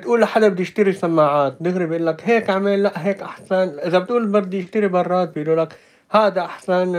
[0.03, 4.27] تقول لحدا بدي اشتري سماعات دغري بيقول لك هيك اعمل لا هيك أحسن إذا بتقول
[4.27, 5.79] بدي اشتري براد بيقولوا لك
[6.11, 6.95] هذا أحسن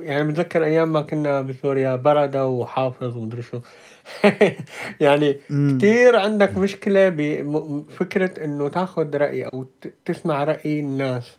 [0.00, 3.60] يعني بتذكر أيام ما كنا بسوريا برده وحافظ ومدري شو.
[5.00, 5.36] يعني
[5.78, 9.66] كثير عندك مشكلة بفكرة إنه تاخذ رأي أو
[10.04, 11.38] تسمع رأي الناس.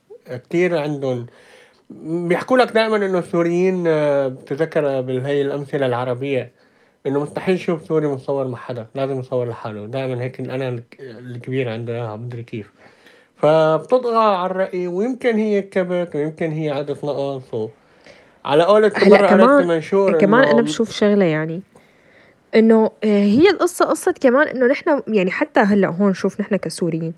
[0.49, 1.25] كثير عندهم.
[1.99, 3.83] بيحكوا لك دائما إنه السوريين
[4.29, 6.51] بتذكر بالهي الأمثلة العربية
[7.07, 9.85] إنه مستحيل يشوف سوري مصور مع حدا لازم يصور لحاله.
[9.85, 12.71] دائما هيك أنا الكبير عنده إياها مدري كيف.
[13.35, 17.69] فبتطغى على الرأي ويمكن هي كبت ويمكن هي عدت نقص
[18.45, 21.61] على قولة هلا مرة قرأت كمان منشور كمان أنا بشوف شغلة يعني
[22.55, 27.13] إنه آه، هي القصة قصة كمان إنه نحن يعني حتى هلأ هون شوف نحن كسوريين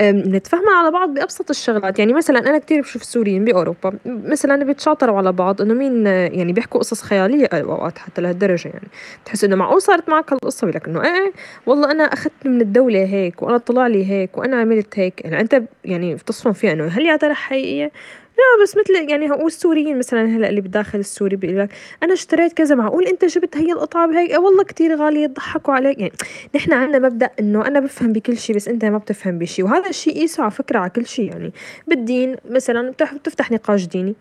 [0.00, 1.98] بنتفاهم على بعض بأبسط الشغلات.
[1.98, 6.80] يعني مثلا أنا كتير بشوف السوريين بأوروبا مثلا بيتشاطروا على بعض إنه مين يعني بيحكوا
[6.80, 8.88] قصص خيالية أوقات حتى لهالدرجة يعني.
[9.24, 11.32] بتحس إنه معقول صارت معك هالقصة؟ بيقول لك إنه إيه
[11.66, 15.24] والله أنا أخذت من الدولة هيك وأنا طلع لي هيك وأنا عملت هيك.
[15.24, 17.92] يعني أنت يعني بتصفن فيها إنه هل يا ترى حقيقية
[18.38, 21.68] لا بس مثل يعني هو السوريين مثلا هلأ اللي بداخل السوري بيقول لك
[22.02, 25.98] أنا اشتريت كذا معقول أنت جبت هي القطعه بهيك أه والله كتير غالية ضحكوا عليك.
[25.98, 26.12] يعني
[26.54, 29.64] نحن عندنا مبدأ إنه أنا بفهم بكل شيء بس أنت ما بتفهم بشيء.
[29.64, 31.24] وهذا الشيء قيسه على فكرة على كل شيء.
[31.30, 31.52] يعني
[31.86, 34.14] بالدين مثلا بتفتح نقاش ديني.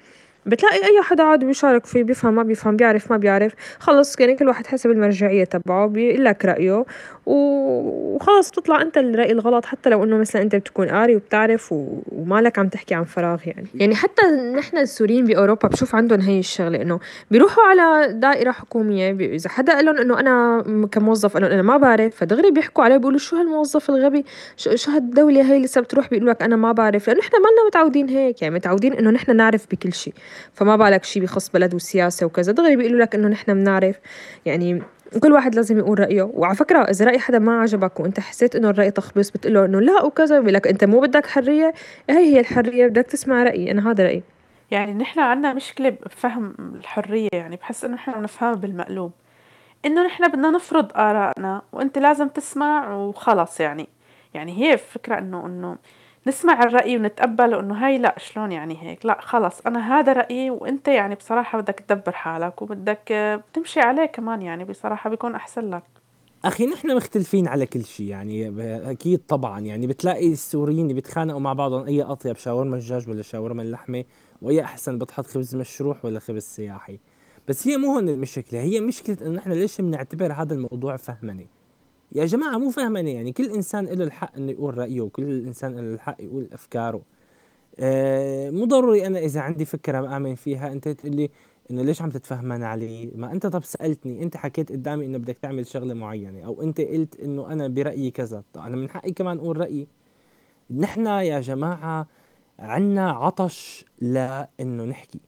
[0.45, 3.53] بتلاقي أي حدا عاد بيشارك فيه بيفهم ما بيفهم بيعرف ما بيعرف.
[3.79, 6.85] خلص يعني كل واحد حسب المرجعية تبعه بيقول لك رايه
[7.25, 11.73] وخلص بتطلع أنت الرأي الغلط حتى لو إنه مثلا أنت بتكون قاري وبتعرف
[12.11, 13.67] ومالك عم تحكي عن فراغ يعني.
[13.75, 14.21] يعني حتى
[14.55, 16.99] نحن السوريين بأوروبا بشوف عندهم هي الشغلة إنه
[17.31, 22.15] بيروحوا على دائرة حكومية إذا حدا قال لهم إنه أنا كموظف قال أنا ما بعرف
[22.15, 24.25] فدغري بيحكوا عليه بيقولوا شو هالموظف الغبي؟
[24.57, 28.41] شو هالدولة هي لسه بتروح بيقولوا لك أنا ما بعرف لأنه نحن ما متعودين هيك
[28.41, 30.13] يعني متعودين إنه نحن نعرف بكل شيء.
[30.53, 32.51] فما بالك شيء بخص بلد وسياسة وكذا.
[32.51, 33.99] دغري بيقولوا لك إنه نحن بنعرف
[34.45, 34.81] يعني
[35.19, 36.23] كل واحد لازم يقول رأيه.
[36.33, 39.79] وعلى فكرة إذا رأي حدا ما عجبك وأنت حسيت إنه الرأي تخبص بتقول له إنه
[39.81, 41.73] لا وكذا بيقول لك أنت مو بدك حرية
[42.09, 43.71] هي هي الحرية بدك تسمع رأيي.
[43.71, 44.23] أنا هذا رأيي.
[44.71, 47.29] يعني نحن عندنا مشكلة بفهم الحرية.
[47.33, 49.11] يعني بحس إنه نحن بنفهمها بالمقلوب.
[49.85, 53.89] إنه نحن بدنا نفرض آرائنا وأنت لازم تسمع وخلص يعني.
[54.33, 55.77] يعني هي الفكرة إنه إنه
[56.27, 60.87] نسمع الرأي ونتقبله إنه هاي لأ شلون يعني هيك؟ لأ خلص أنا هذا رأيي وأنت
[60.87, 65.83] يعني بصراحة بدك تدبر حالك وبدك تمشي عليه كمان يعني بصراحة بيكون أحسن لك.
[66.45, 68.53] أخي نحن مختلفين على كل شيء يعني
[68.91, 74.03] أكيد طبعا يعني بتلاقي السوريين بيتخانقوا مع بعضهم أي أطيب شاورما الدجاج ولا شاورما اللحمة؟
[74.41, 76.99] وأي أحسن بتحط خبز مشروح ولا خبز سياحي؟
[77.47, 81.47] بس هي مو هون المشكلة هي مشكلة إنه نحن ليش بنعتبر هذا الموضوع فهمني؟
[82.15, 85.93] يا جماعة مو فاهماني يعني كل إنسان له الحق إنه يقول رأيه وكل إنسان له
[85.93, 87.01] الحق يقول أفكاره.
[87.79, 91.29] آه مو ضروري أنا إذا عندي فكرة مآمن فيها أنت تقول لي
[91.71, 95.67] إنه ليش عم تتفهمن علي؟ ما أنت طب سألتني أنت حكيت قدامي إنه بدك تعمل
[95.67, 98.43] شغلة معينة أو أنت قلت إنه أنا برأيي كذا.
[98.53, 99.87] طب أنا من حقي كمان أقول رأيي.
[100.71, 102.07] نحن يا جماعة
[102.59, 105.19] عنا عطش لإنه نحكي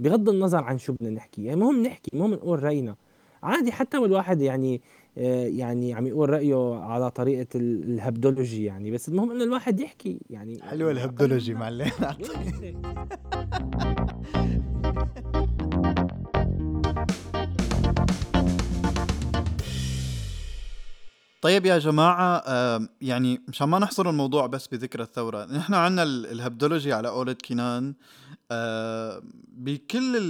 [0.00, 1.44] بغض النظر عن شو بدنا نحكي.
[1.44, 2.96] يعني مهم نحكي مهم نقول رأينا.
[3.42, 4.80] عادي حتى والواحد يعني
[5.18, 8.90] آه، يعني عم يقول رأيه على طريقة الهبدولوجي يعني.
[8.90, 10.62] بس المهم إنه الواحد يحكي يعني.
[10.62, 11.90] حلوة الهبدولوجي معلم.
[21.42, 22.42] طيب يا جماعة
[23.00, 27.94] يعني مشان ما نحصر الموضوع بس بذكرى الثورة نحن عنا الهبدولوجي على قولة كنان
[29.48, 30.20] بكل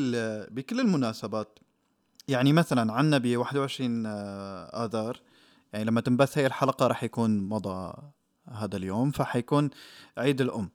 [0.50, 1.58] بكل المناسبات.
[2.28, 5.20] يعني مثلا عنا ب 21 آه، آذار
[5.72, 7.94] يعني لما تنبث هي الحلقة راح يكون مضى
[8.52, 9.70] هذا اليوم فحيكون
[10.18, 10.70] عيد الأم.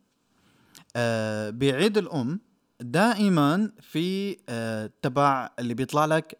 [0.95, 2.39] آه بعيد الأم
[2.81, 6.39] دائما في آه تبع اللي بيطلع لك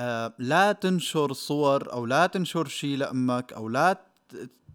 [0.00, 4.08] آه لا تنشر صور أو لا تنشر شيء لأمك أو لا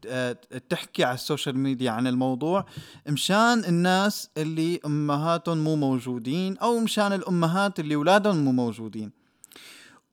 [0.07, 0.37] آه،
[0.69, 2.65] تحكي على ال social media عن الموضوع
[3.07, 9.22] مشان الناس اللي أمهاتهم مو موجودين أو مشان الأمهات اللي أولادهم مو موجودين.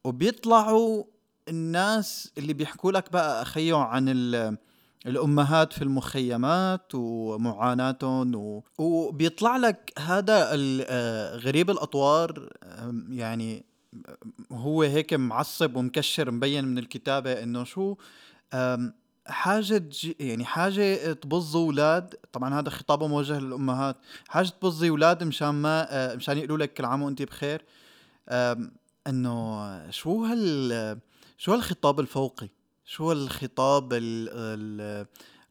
[0.04, 1.04] وبيطلعوا
[1.48, 4.08] الناس اللي بيحكوا لك بقى اخيو عن
[5.06, 8.64] الأمهات في المخيمات ومعاناتهم و...
[8.78, 12.52] وبيطلع لك هذا آه، غريب الأطوار
[13.10, 13.64] يعني
[14.52, 17.96] هو هيك معصب ومكشر مبين من الكتابة إنه شو
[19.26, 19.82] حاجة
[20.20, 23.96] يعني حاجة تبظ أولاد طبعا هذا خطابه موجه للأمهات
[24.28, 27.64] حاجة تبظي أولاد مشان ما آه، مشان يقولوا لك كل عام وأنت بخير
[29.11, 30.99] إنه شو هال
[31.38, 32.49] شو هالخطاب الفوقي؟
[32.85, 33.88] شو الخطاب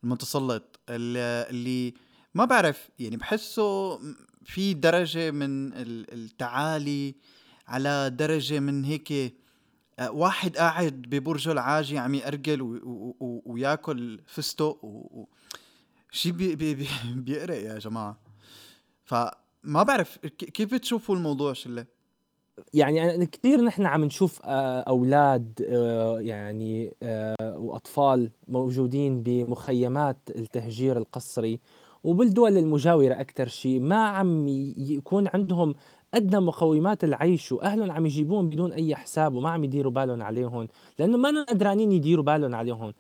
[0.04, 1.94] المتسلط اللي
[2.34, 4.00] ما بعرف يعني بحسه
[4.46, 7.16] في درجة من التعالي
[7.68, 9.36] على درجة من هيك
[10.00, 12.80] آه، واحد قاعد ببرجه العاجي عم يأرجل
[13.46, 15.28] وياكل فستق و...
[16.12, 16.88] شيء بي بي بي
[17.26, 18.20] بيقرق يا جماعة.
[19.06, 21.86] فما بعرف كيف بتشوفوا الموضوع شله
[22.74, 31.60] يعني كثير نحن عم نشوف آه، أولاد آه، يعني آه، وأطفال موجودين بمخيمات التهجير القسري.
[32.04, 35.76] وبالدول المجاورة أكثر شيء ما عم يكون عندهم
[36.14, 40.68] أدنى مقومات العيش وأهلهم عم يجيبوهم بدون أي حساب وما عم يديروا بالهم عليهم
[41.00, 42.94] لأنه ما قدرانين يديروا بالهم عليهم.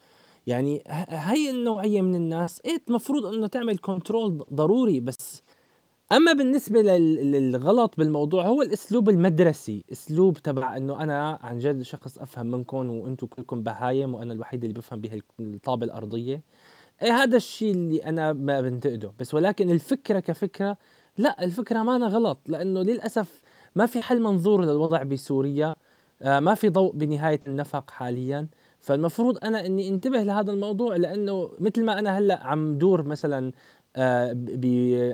[0.48, 2.62] يعني هي النوعية من الناس.
[2.66, 5.44] إيه المفروض إنه تعمل كنترول ضروري بس
[6.12, 9.84] أما بالنسبة للغلط بالموضوع هو الأسلوب المدرسي.
[9.92, 14.74] أسلوب تبع إنه أنا عن جد شخص أفهم منكم وأنتم كلكم بهايم وأنا الوحيد اللي
[14.74, 16.42] بفهم بهالطابه الأرضية.
[17.02, 19.12] إيه هذا الشيء اللي أنا ما بنتقده.
[19.20, 20.78] بس ولكن الفكرة كفكرة
[21.18, 22.40] لا الفكرة ما أنا غلط.
[22.48, 23.42] لأنه للأسف
[23.76, 25.76] ما في حل منظور للوضع بسوريا.
[26.22, 28.48] آه، ما في ضوء بنهاية النفق حاليا.
[28.82, 33.52] فالمفروض أنا إني انتبه لهذا الموضوع لأنه مثل ما أنا هلأ عم دور مثلا
[33.96, 34.36] آه،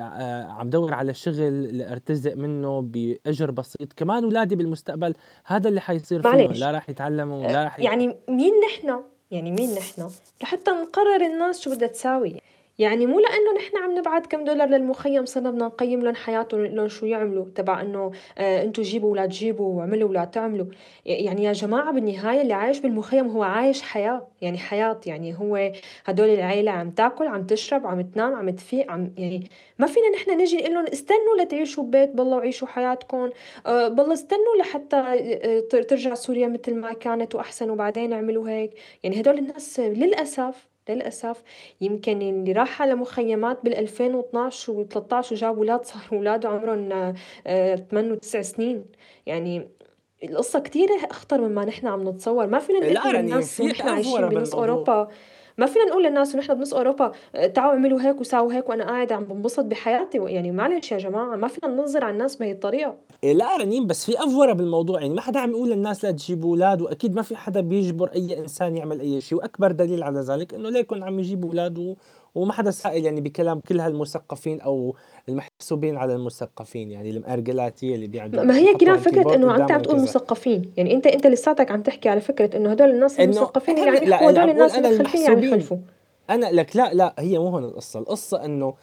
[0.01, 5.13] آه، عم دور على شغل ارتزق منه بأجر بسيط كمان اولادي بالمستقبل.
[5.45, 6.51] هذا اللي حيصير فيهم.
[6.51, 10.09] لا راح يتعلموا لا راح يعني مين نحن؟ يعني مين نحن؟
[10.43, 12.41] لحتى نقرر الناس شو بدها تساوي.
[12.77, 16.87] يعني مو لأنه نحن عم نبعت كم دولار للمخيم صرنا بدنا نقيم لهم حياتهم لهم
[16.87, 20.65] شو يعملوا تبع إنه آه أنتم جيبوا ولا تجيبوا واعملوا ولا تعملوا.
[21.05, 25.71] يعني يا جماعة بالنهاية اللي عايش بالمخيم هو عايش حياة يعني حياة يعني هو
[26.05, 30.41] هدول العيلة عم تاكل عم تشرب عم تنام عم تفيق عم يعني ما فينا نحن
[30.41, 33.29] نجي نقول لهم استنوا لتعيشوا ببيت بالله وعيشوا حياتكم
[33.65, 38.71] آه بالله استنوا لحتى آه ترجع سوريا مثل ما كانت وأحسن وبعدين اعملوا هيك.
[39.03, 41.43] يعني هدول الناس للأسف للأسف
[41.81, 47.13] يمكن اللي راح على مخيمات بال 2012 و13 وجاب أولاد صاروا أولاده عمرهم
[47.47, 48.85] آه، ثمان وتسع سنين.
[49.25, 49.67] يعني
[50.23, 52.47] القصة كتير أخطر مما نحن عم نتصور.
[52.47, 55.07] ما فينا نقول يعني للناس نحن عايشين بنص أوروبا.
[55.57, 59.11] ما فينا نقول للناس ونحن بنص أوروبا آه، تعالوا اعملوا هيك وساووا هيك وأنا قاعد
[59.11, 62.95] عم بنبسط بحياتي يعني معلش يا جماعة ما فينا ننظر على الناس بهي الطريقة.
[63.23, 66.49] إيه لا رنين بس في أفورة بالموضوع يعني ما حدا عم يقول للناس لا تجيبوا
[66.49, 70.53] أولاد وأكيد ما في حدا بيجبر أي إنسان يعمل أي شيء وأكبر دليل على ذلك
[70.53, 71.95] إنه ليكن عم يجيبوا أولاد
[72.35, 74.95] وما حدا سائل يعني بكلام كل هالمثقفين أو
[75.29, 80.01] المحسوبين على المثقفين يعني المأرجلاتية اللي بيعملوا ما هي كمان فكرة إنه انت عم تقول
[80.01, 80.73] مثقفين.
[80.77, 84.29] يعني انت أنت لساتك عم تحكي على فكرة إنه هدول الناس المثقفين اللي عم يحكوا
[84.31, 85.77] هدول الناس المخلفين عم يخلفوا
[86.29, 87.99] أنا لك لا لا هي مو هون القصة.
[87.99, 88.73] القصة إنه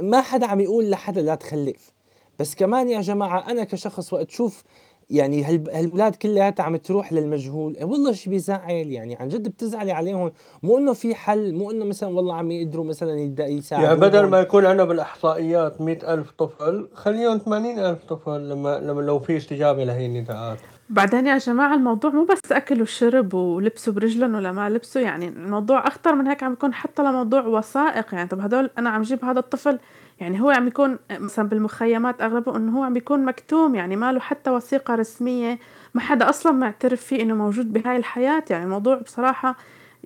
[0.00, 1.92] ما حدا عم يقول لحدا لا تخلف.
[2.38, 4.64] بس كمان يا جماعة أنا كشخص وقت شوف
[5.10, 7.76] يعني هالولاد كلياتها عم تروح للمجهول.
[7.76, 10.32] إيه والله شيء بيزعل يعني عن جد بتزعلي عليهم.
[10.62, 14.40] مو إنه في حل مو إنه مثلا والله عم يقدروا مثلا يساعدوا يعني بدل ما
[14.40, 19.84] يكون عندنا بالاحصائيات مئة ألف طفل خليهم ثمانين ألف طفل لما لما لو في استجابة
[19.84, 20.58] لهي النداءات.
[20.90, 25.86] بعدين يا جماعة الموضوع مو بس أكل وشرب ولبسوا برجلهم ولا ما لبسوا يعني الموضوع
[25.86, 28.14] أخطر من هيك عم يكون حتى لموضوع وثائق.
[28.14, 29.78] يعني طب هدول أنا عم جيب هذا الطفل
[30.20, 34.20] يعني هو عم يكون مثلا بالمخيمات أغلبه إنه هو عم بيكون مكتوم يعني ما له
[34.20, 35.58] حتى وثيقة رسمية
[35.94, 38.44] ما حدا أصلا معترف فيه إنه موجود بهاي الحياة.
[38.50, 39.56] يعني الموضوع بصراحة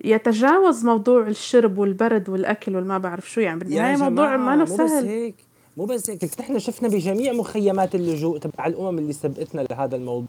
[0.03, 3.41] يتجاوز موضوع الشرب والبرد والأكل والما بعرف شو.
[3.41, 5.35] يعني بالنهاية موضوع ما سهل مو بس هيك
[5.77, 6.39] مو بس هيك.
[6.39, 10.27] نحن شفنا بجميع مخيمات اللجوء تبع الأمم اللي سبقتنا لهذا الموضوع؟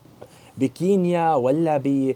[0.58, 2.14] بكينيا ولا ب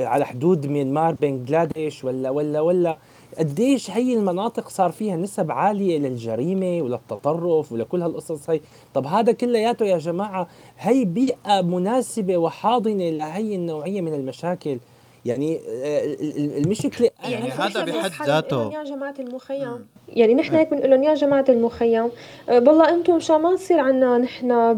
[0.00, 2.98] على حدود ميانمار بنغلاديش ولا ولا ولا
[3.38, 8.60] قديش هي المناطق صار فيها نسب عالية للجريمة وللتطرف ولكل هالقصص هي؟
[8.94, 14.78] طب هذا كلياته يا جماعة هي بيئة مناسبة وحاضنة لهي النوعية من المشاكل؟
[15.24, 16.16] يعني آه،
[16.58, 19.86] المشكلة يعني, يعني هذا بحد ذاته يا جماعة المخيم.
[20.16, 22.10] يعني نحن هيك بنقول لهم يا جماعة المخيم
[22.48, 24.74] آه، بالله أنتم مشان ما يصير عنا نحن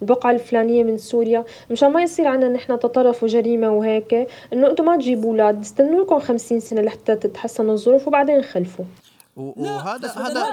[0.00, 4.96] بالبقعه الفلانية من سوريا مشان ما يصير عنا نحن تطرف وجريمة وهيك إنه أنتم ما
[4.96, 8.84] تجيبوا أولاد استنوا لكم 50 سنة لحتى تتحسن الظروف وبعدين خلفوا.
[9.36, 10.44] وهذا هذا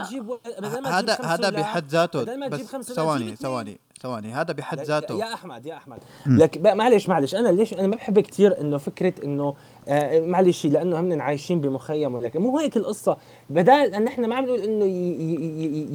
[0.86, 3.80] هذا هذا بحد ذاته بس ثواني ثواني.
[4.04, 6.00] ثواني هذا بحد ذاته؟ يا أحمد يا أحمد.
[6.28, 9.56] لك معلش معلش أنا ليش أنا ما بحب كثير إنه فكرة إنه
[9.88, 13.18] آه معلش لأنه هم عايشين بمخيم ولكن مو هيك القصة.
[13.50, 14.86] بدل إن إحنا ما عم نقول إنه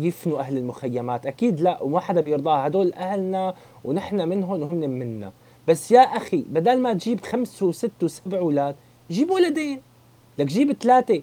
[0.06, 2.66] يفنوا أهل المخيمات أكيد لا وما حدا بيرضاها.
[2.66, 5.32] هدول أهلنا ونحن منهم وهم منا.
[5.68, 8.76] بس يا أخي بدل ما تجيب خمس وست وسبع أولاد
[9.10, 9.82] جيب ولدين.
[10.38, 11.22] لك جيب ثلاثة.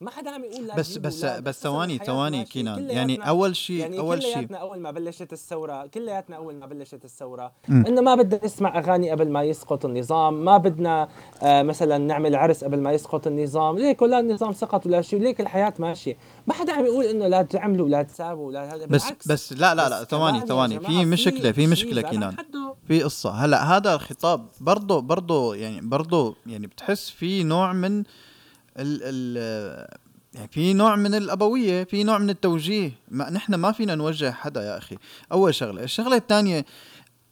[0.00, 2.90] ما حدا عم يقول بس بس بس ثواني ثواني كينان.
[2.90, 7.04] يعني أول شيء يعني أول شيء كلياتنا أول ما بلشت الثورة كلياتنا أول ما بلشت
[7.04, 11.08] الثورة إنه ما بدنا نسمع أغاني قبل ما يسقط النظام ما بدنا
[11.42, 13.78] آه مثلا نعمل عرس قبل ما يسقط النظام.
[13.78, 16.16] ليك ولا النظام سقط ولا شيء ليك الحياة ماشية.
[16.46, 19.88] ما حدا عم يقول إنه لا تعملوا لا تساووا لا هذا بس بس لا لا
[19.88, 20.80] لا ثواني ثواني.
[20.80, 22.36] في مشكلة في مشكلة كينان.
[22.88, 23.30] في قصة.
[23.30, 28.04] هلأ هذا الخطاب برضه برضه يعني برضه يعني بتحس في نوع من
[28.78, 29.88] ال ال
[30.34, 32.92] يعني في نوع من الأبوية في نوع من التوجيه.
[33.08, 34.96] ما نحن ما فينا نوجه حدا يا أخي.
[35.32, 35.82] أول شغلة.
[35.82, 36.66] الشغلة الثانية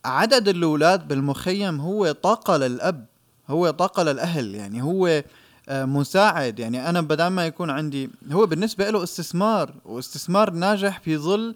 [0.05, 3.07] عدد الأولاد بالمخيم هو طاقة للأب
[3.49, 4.55] هو طاقة للأهل.
[4.55, 5.23] يعني هو
[5.69, 6.59] آه، مساعد.
[6.59, 11.55] يعني أنا بدل ما يكون عندي هو بالنسبة له استثمار واستثمار ناجح في ظل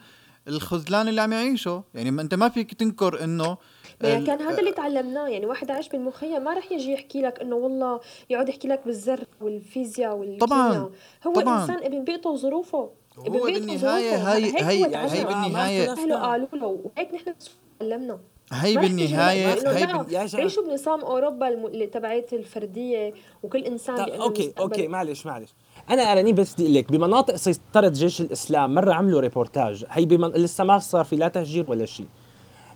[0.48, 3.56] الخذلان اللي عم يعيشه يعني ما أنت ما فيك تنكر إنه
[4.04, 5.28] ال- كان هذا اللي تعلمناه.
[5.28, 9.24] يعني واحد عايش بالمخيم ما رح يجي يحكي لك إنه والله يقعد يحكي لك بالذرة
[9.40, 10.46] والفيزياء والكيمياء.
[10.46, 10.90] طبعاً،
[11.26, 11.62] هو طبعاً.
[11.62, 12.90] انسان ابن بيئته وظروفه.
[13.18, 14.32] ابن هو بيئته بالنهاية وظروفه.
[14.70, 16.66] هي- بالنهاية- اهله قالوا له.
[16.66, 17.34] وهيك نحن
[17.80, 18.18] تعلمنا.
[18.52, 19.66] هي بالنهاية هي بال...
[19.66, 20.02] يا جماعة.
[20.02, 24.52] بيعيشوا بنظام أوروبا الم- اللي تبعت الفردية وكل إنسان okay.
[24.58, 25.50] okay معلش معلش.
[25.90, 29.84] أنا أراني بس بدي لك بمناطق سيطرة جيش الإسلام مرة عملوا ريبورتاج.
[29.90, 30.28] هي بمن...
[30.28, 32.06] لسه ما صار في لا تهجير ولا شيء.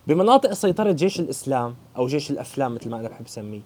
[0.07, 3.61] بمناطق سيطرة جيش الإسلام أو جيش الأفلام مثل ما أنا بحب أسميه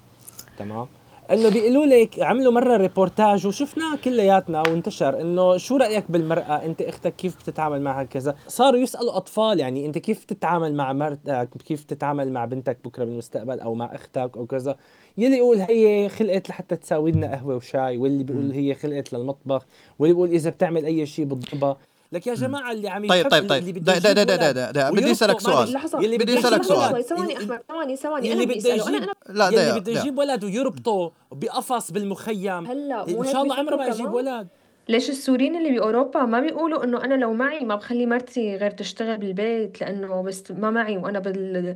[0.58, 0.88] تمام؟
[1.34, 7.16] إنه بيقولوا لك عملوا مرة ريبورتاج وشفناه كلياتنا وانتشر إنه شو رأيك بالمرأة؟ أنت أختك
[7.16, 12.32] كيف بتتعامل معها كذا؟ صاروا يسألوا أطفال يعني أنت كيف تتعامل مع مرتك؟ كيف تتعامل
[12.32, 14.76] مع بنتك بكرة بالمستقبل أو مع أختك أو كذا؟
[15.18, 19.66] يلي يقول هي خلقت لحتى تساوي لنا قهوة وشاي واللي بيقول هي خلقت للمطبخ
[20.00, 21.78] واللي بيقول إذا بتعمل أي شيء بتضربها
[22.12, 23.62] لك يا جماعة اللي عم طيب يحب طيب طيب.
[23.62, 25.78] اللي بده دا دا دا دا دا دا بدي أسألك سؤال.
[26.00, 27.04] يلي بدي يجيب سؤال.
[27.04, 28.34] ثواني أحمد ثواني ثواني.
[28.34, 29.92] اللي بده يجيب لا دقيقة بده.
[29.92, 32.66] يجيب ولد ويربطه بقفص بالمخيم.
[32.66, 34.48] هلا إن شاء الله عمره ما يجيب؟ ولد.
[34.90, 39.18] ليش السوريين اللي بأوروبا ما بيقولوا إنه أنا لو معي ما بخلي مرتي غير تشتغل
[39.18, 41.76] بالبيت لأنه بس ما معي وأنا بال...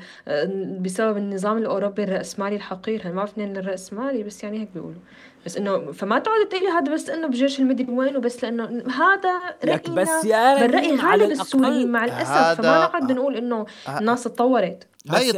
[0.82, 3.02] بسبب النظام الأوروبي الرأسمالي الحقير.
[3.02, 5.02] هلا ما بعرف الراسمالي بس يعني هيك بيقولوا.
[5.46, 10.02] بس إنه فما تقعد تقولي هذا بس إنه بجيش المدري وين وبس لأنه هذا رأينا
[10.02, 10.94] بس يا بالرأي
[11.32, 11.88] السوريين الأقل.
[11.92, 13.66] مع الأسف هذا- فما نقعد نقول إنه
[14.00, 15.30] الناس اتطورت هاي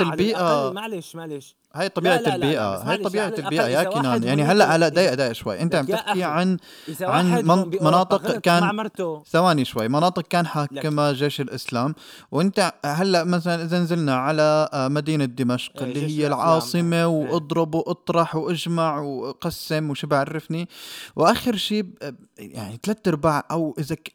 [0.00, 0.40] البيئة.
[0.40, 1.56] الأقل معلش معلش.
[1.74, 2.74] هاي طبيعة لا، لا، لا، البيئة.
[2.76, 3.28] بس هاي البيئة.
[3.28, 5.62] الأقل يا كنان يعني هلأ هلأ دقيقة دقيقة شوي.
[5.62, 6.56] أنت عم تحكي عن
[7.00, 8.88] عن من- مناطق كان-
[9.30, 9.88] ثواني شوي.
[9.88, 11.94] مناطق كان حاكمها جيش الإسلام.
[12.32, 16.26] وأنت هلأ مثلا إذا نزلنا على آه، مدينة دمشق إيه، اللي هي.
[16.26, 17.04] العاصمة إيه.
[17.06, 20.68] وأضرب وأطرح وأجمع وقسم وشو بعرفني.
[21.16, 24.12] وآخر شيء ب- يعني ثلاث أرباع أو إذا ك...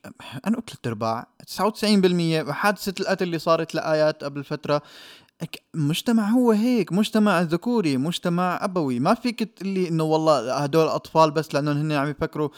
[0.47, 1.27] أنا ثلاث أرباع.
[1.47, 4.81] 99% حادثة القتل اللي صارت لآيات قبل فترة.
[5.41, 8.99] ك- مجتمع هو هيك مجتمع ذكوري مجتمع أبوي.
[8.99, 12.49] ما فيك تقلي إنه والله هدول أطفال بس لأنهم هن عم يفكروا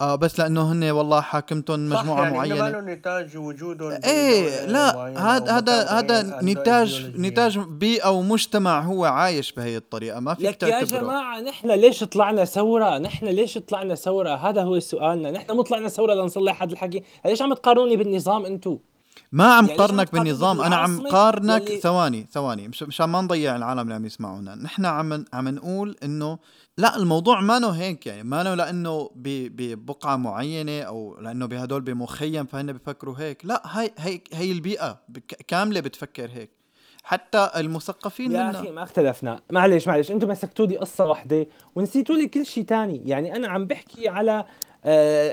[0.00, 4.66] آه بس لأنه هن والله حاكمتهم صح مجموعة يعني معينة ما له نتاج وجودهم إيه
[4.66, 7.12] لا هذا هذا هذا نتاج.
[7.16, 12.44] نتاج بيئه ومجتمع هو عايش بهي الطريقة ما فيك لك يا جماعة نحن ليش طلعنا
[12.44, 17.02] ثورة؟ نحن ليش طلعنا ثورة؟ هذا هو سؤالنا، نحن مو طلعنا ثورة لنصلح هذا الحكي،
[17.24, 18.78] ليش عم تقارنوني بالنظام أنتو؟
[19.32, 23.56] ما عم يعني قارنك بالنظام؟ أنا عم قارنك يلي- ثواني ثواني مش مشان ما نضيع
[23.56, 24.54] العالم اللي عم يسمعونا.
[24.54, 26.38] نحن عم عم نقول إنه
[26.78, 28.22] لا الموضوع ما نو هيك يعني.
[28.22, 33.44] ما نو لأنه ب- ببقعة معينة أو لأنه بهدول بمخيم فهن بفكروا هيك.
[33.44, 34.98] لا هي هي هي البيئة
[35.48, 36.50] كاملة بتفكر هيك.
[37.04, 41.46] حتى المثقفين يا منا أخي ما اختلفنا، معلش معلش أنتم مسكتوا لي قصة واحدة
[41.76, 44.44] ونسيتوا لي كل شيء تاني، يعني أنا عم بحكي على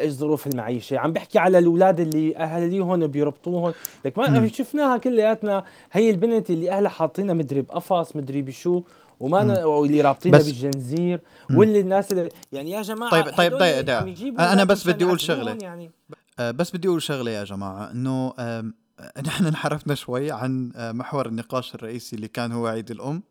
[0.08, 3.74] ظروف المعيشة، عم بحكي على الأولاد اللي اهاليهم بيربطوهم،
[4.06, 5.64] لك ما شفناها كلياتنا.
[5.92, 8.82] هي البنت اللي أهلها حاطينها مدري بقفص مدري بشو
[9.20, 9.64] وما ن...
[9.64, 11.20] واللي رابطينها بالجنزير
[11.54, 15.58] واللي الناس اللي يعني يا جماعة طيب- طيب يجيبوا أنا أولاد بس بدي يعذبوهم شغلة.
[15.62, 15.92] يعني.
[16.40, 18.34] آه، بس بدي أقول شغلة يا جماعة إنه
[19.28, 23.24] نحن انحرفنا شوي عن آه، محور النقاش الرئيسي اللي كان هو عيد الأم.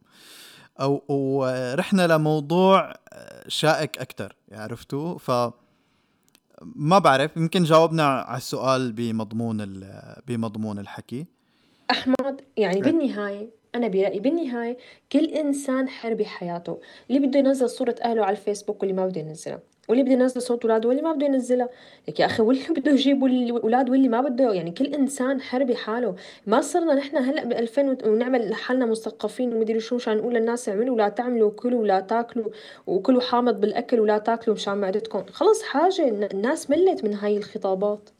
[0.80, 5.30] أو ورحنا لموضوع آه، شائك أكثر عرفتوا؟ ف
[6.62, 9.80] ما بعرف يمكن جاوبنا على السؤال بمضمون
[10.26, 11.26] بمضمون الحكي.
[11.90, 12.82] أحمد يعني إيه.
[12.82, 14.76] بالنهاية أنا برأيي بالنهاية
[15.12, 16.80] كل إنسان حر بحياته.
[17.10, 20.62] اللي بده ينزل صورة أهله على الفيسبوك واللي ما بده ينزلها واللي بده ينزل صوت
[20.62, 21.68] اولاده واللي ما بده ينزلها
[22.08, 26.16] لك يا أخي واللي بده يجيب الاولاد واللي ما بده يعني كل إنسان حر بحاله.
[26.46, 30.94] ما صرنا نحن هلأ ب 2000 ونعمل حالنا مثقفين ومدري شو مشان نقول للناس اعملوا
[30.94, 32.50] ولا تعملوا كلوا ولا تاكلوا
[32.86, 35.24] وكلوا حامض بالأكل ولا تاكلوا مشان معدتكم.
[35.32, 38.10] خلص حاجة الناس ملت من هاي الخطابات.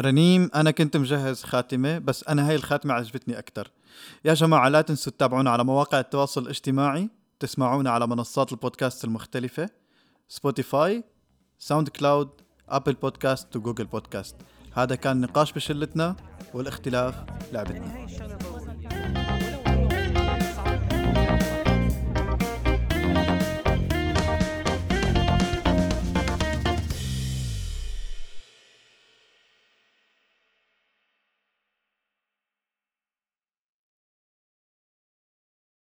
[0.00, 3.70] رنيم أنا كنت مجهز خاتمة بس أنا هاي الخاتمة عجبتني أكثر
[4.24, 7.08] يا جماعة لا تنسوا تتابعونا على مواقع التواصل الاجتماعي
[7.40, 9.68] تسمعونا على منصات البودكاست المختلفة.
[10.34, 11.04] Spotify
[11.58, 12.28] SoundCloud Apple
[12.68, 14.36] Podcast و Google Podcast
[14.72, 16.16] هذا كان نقاش بشلتنا
[16.54, 17.14] والاختلاف
[17.52, 18.06] لعبتنا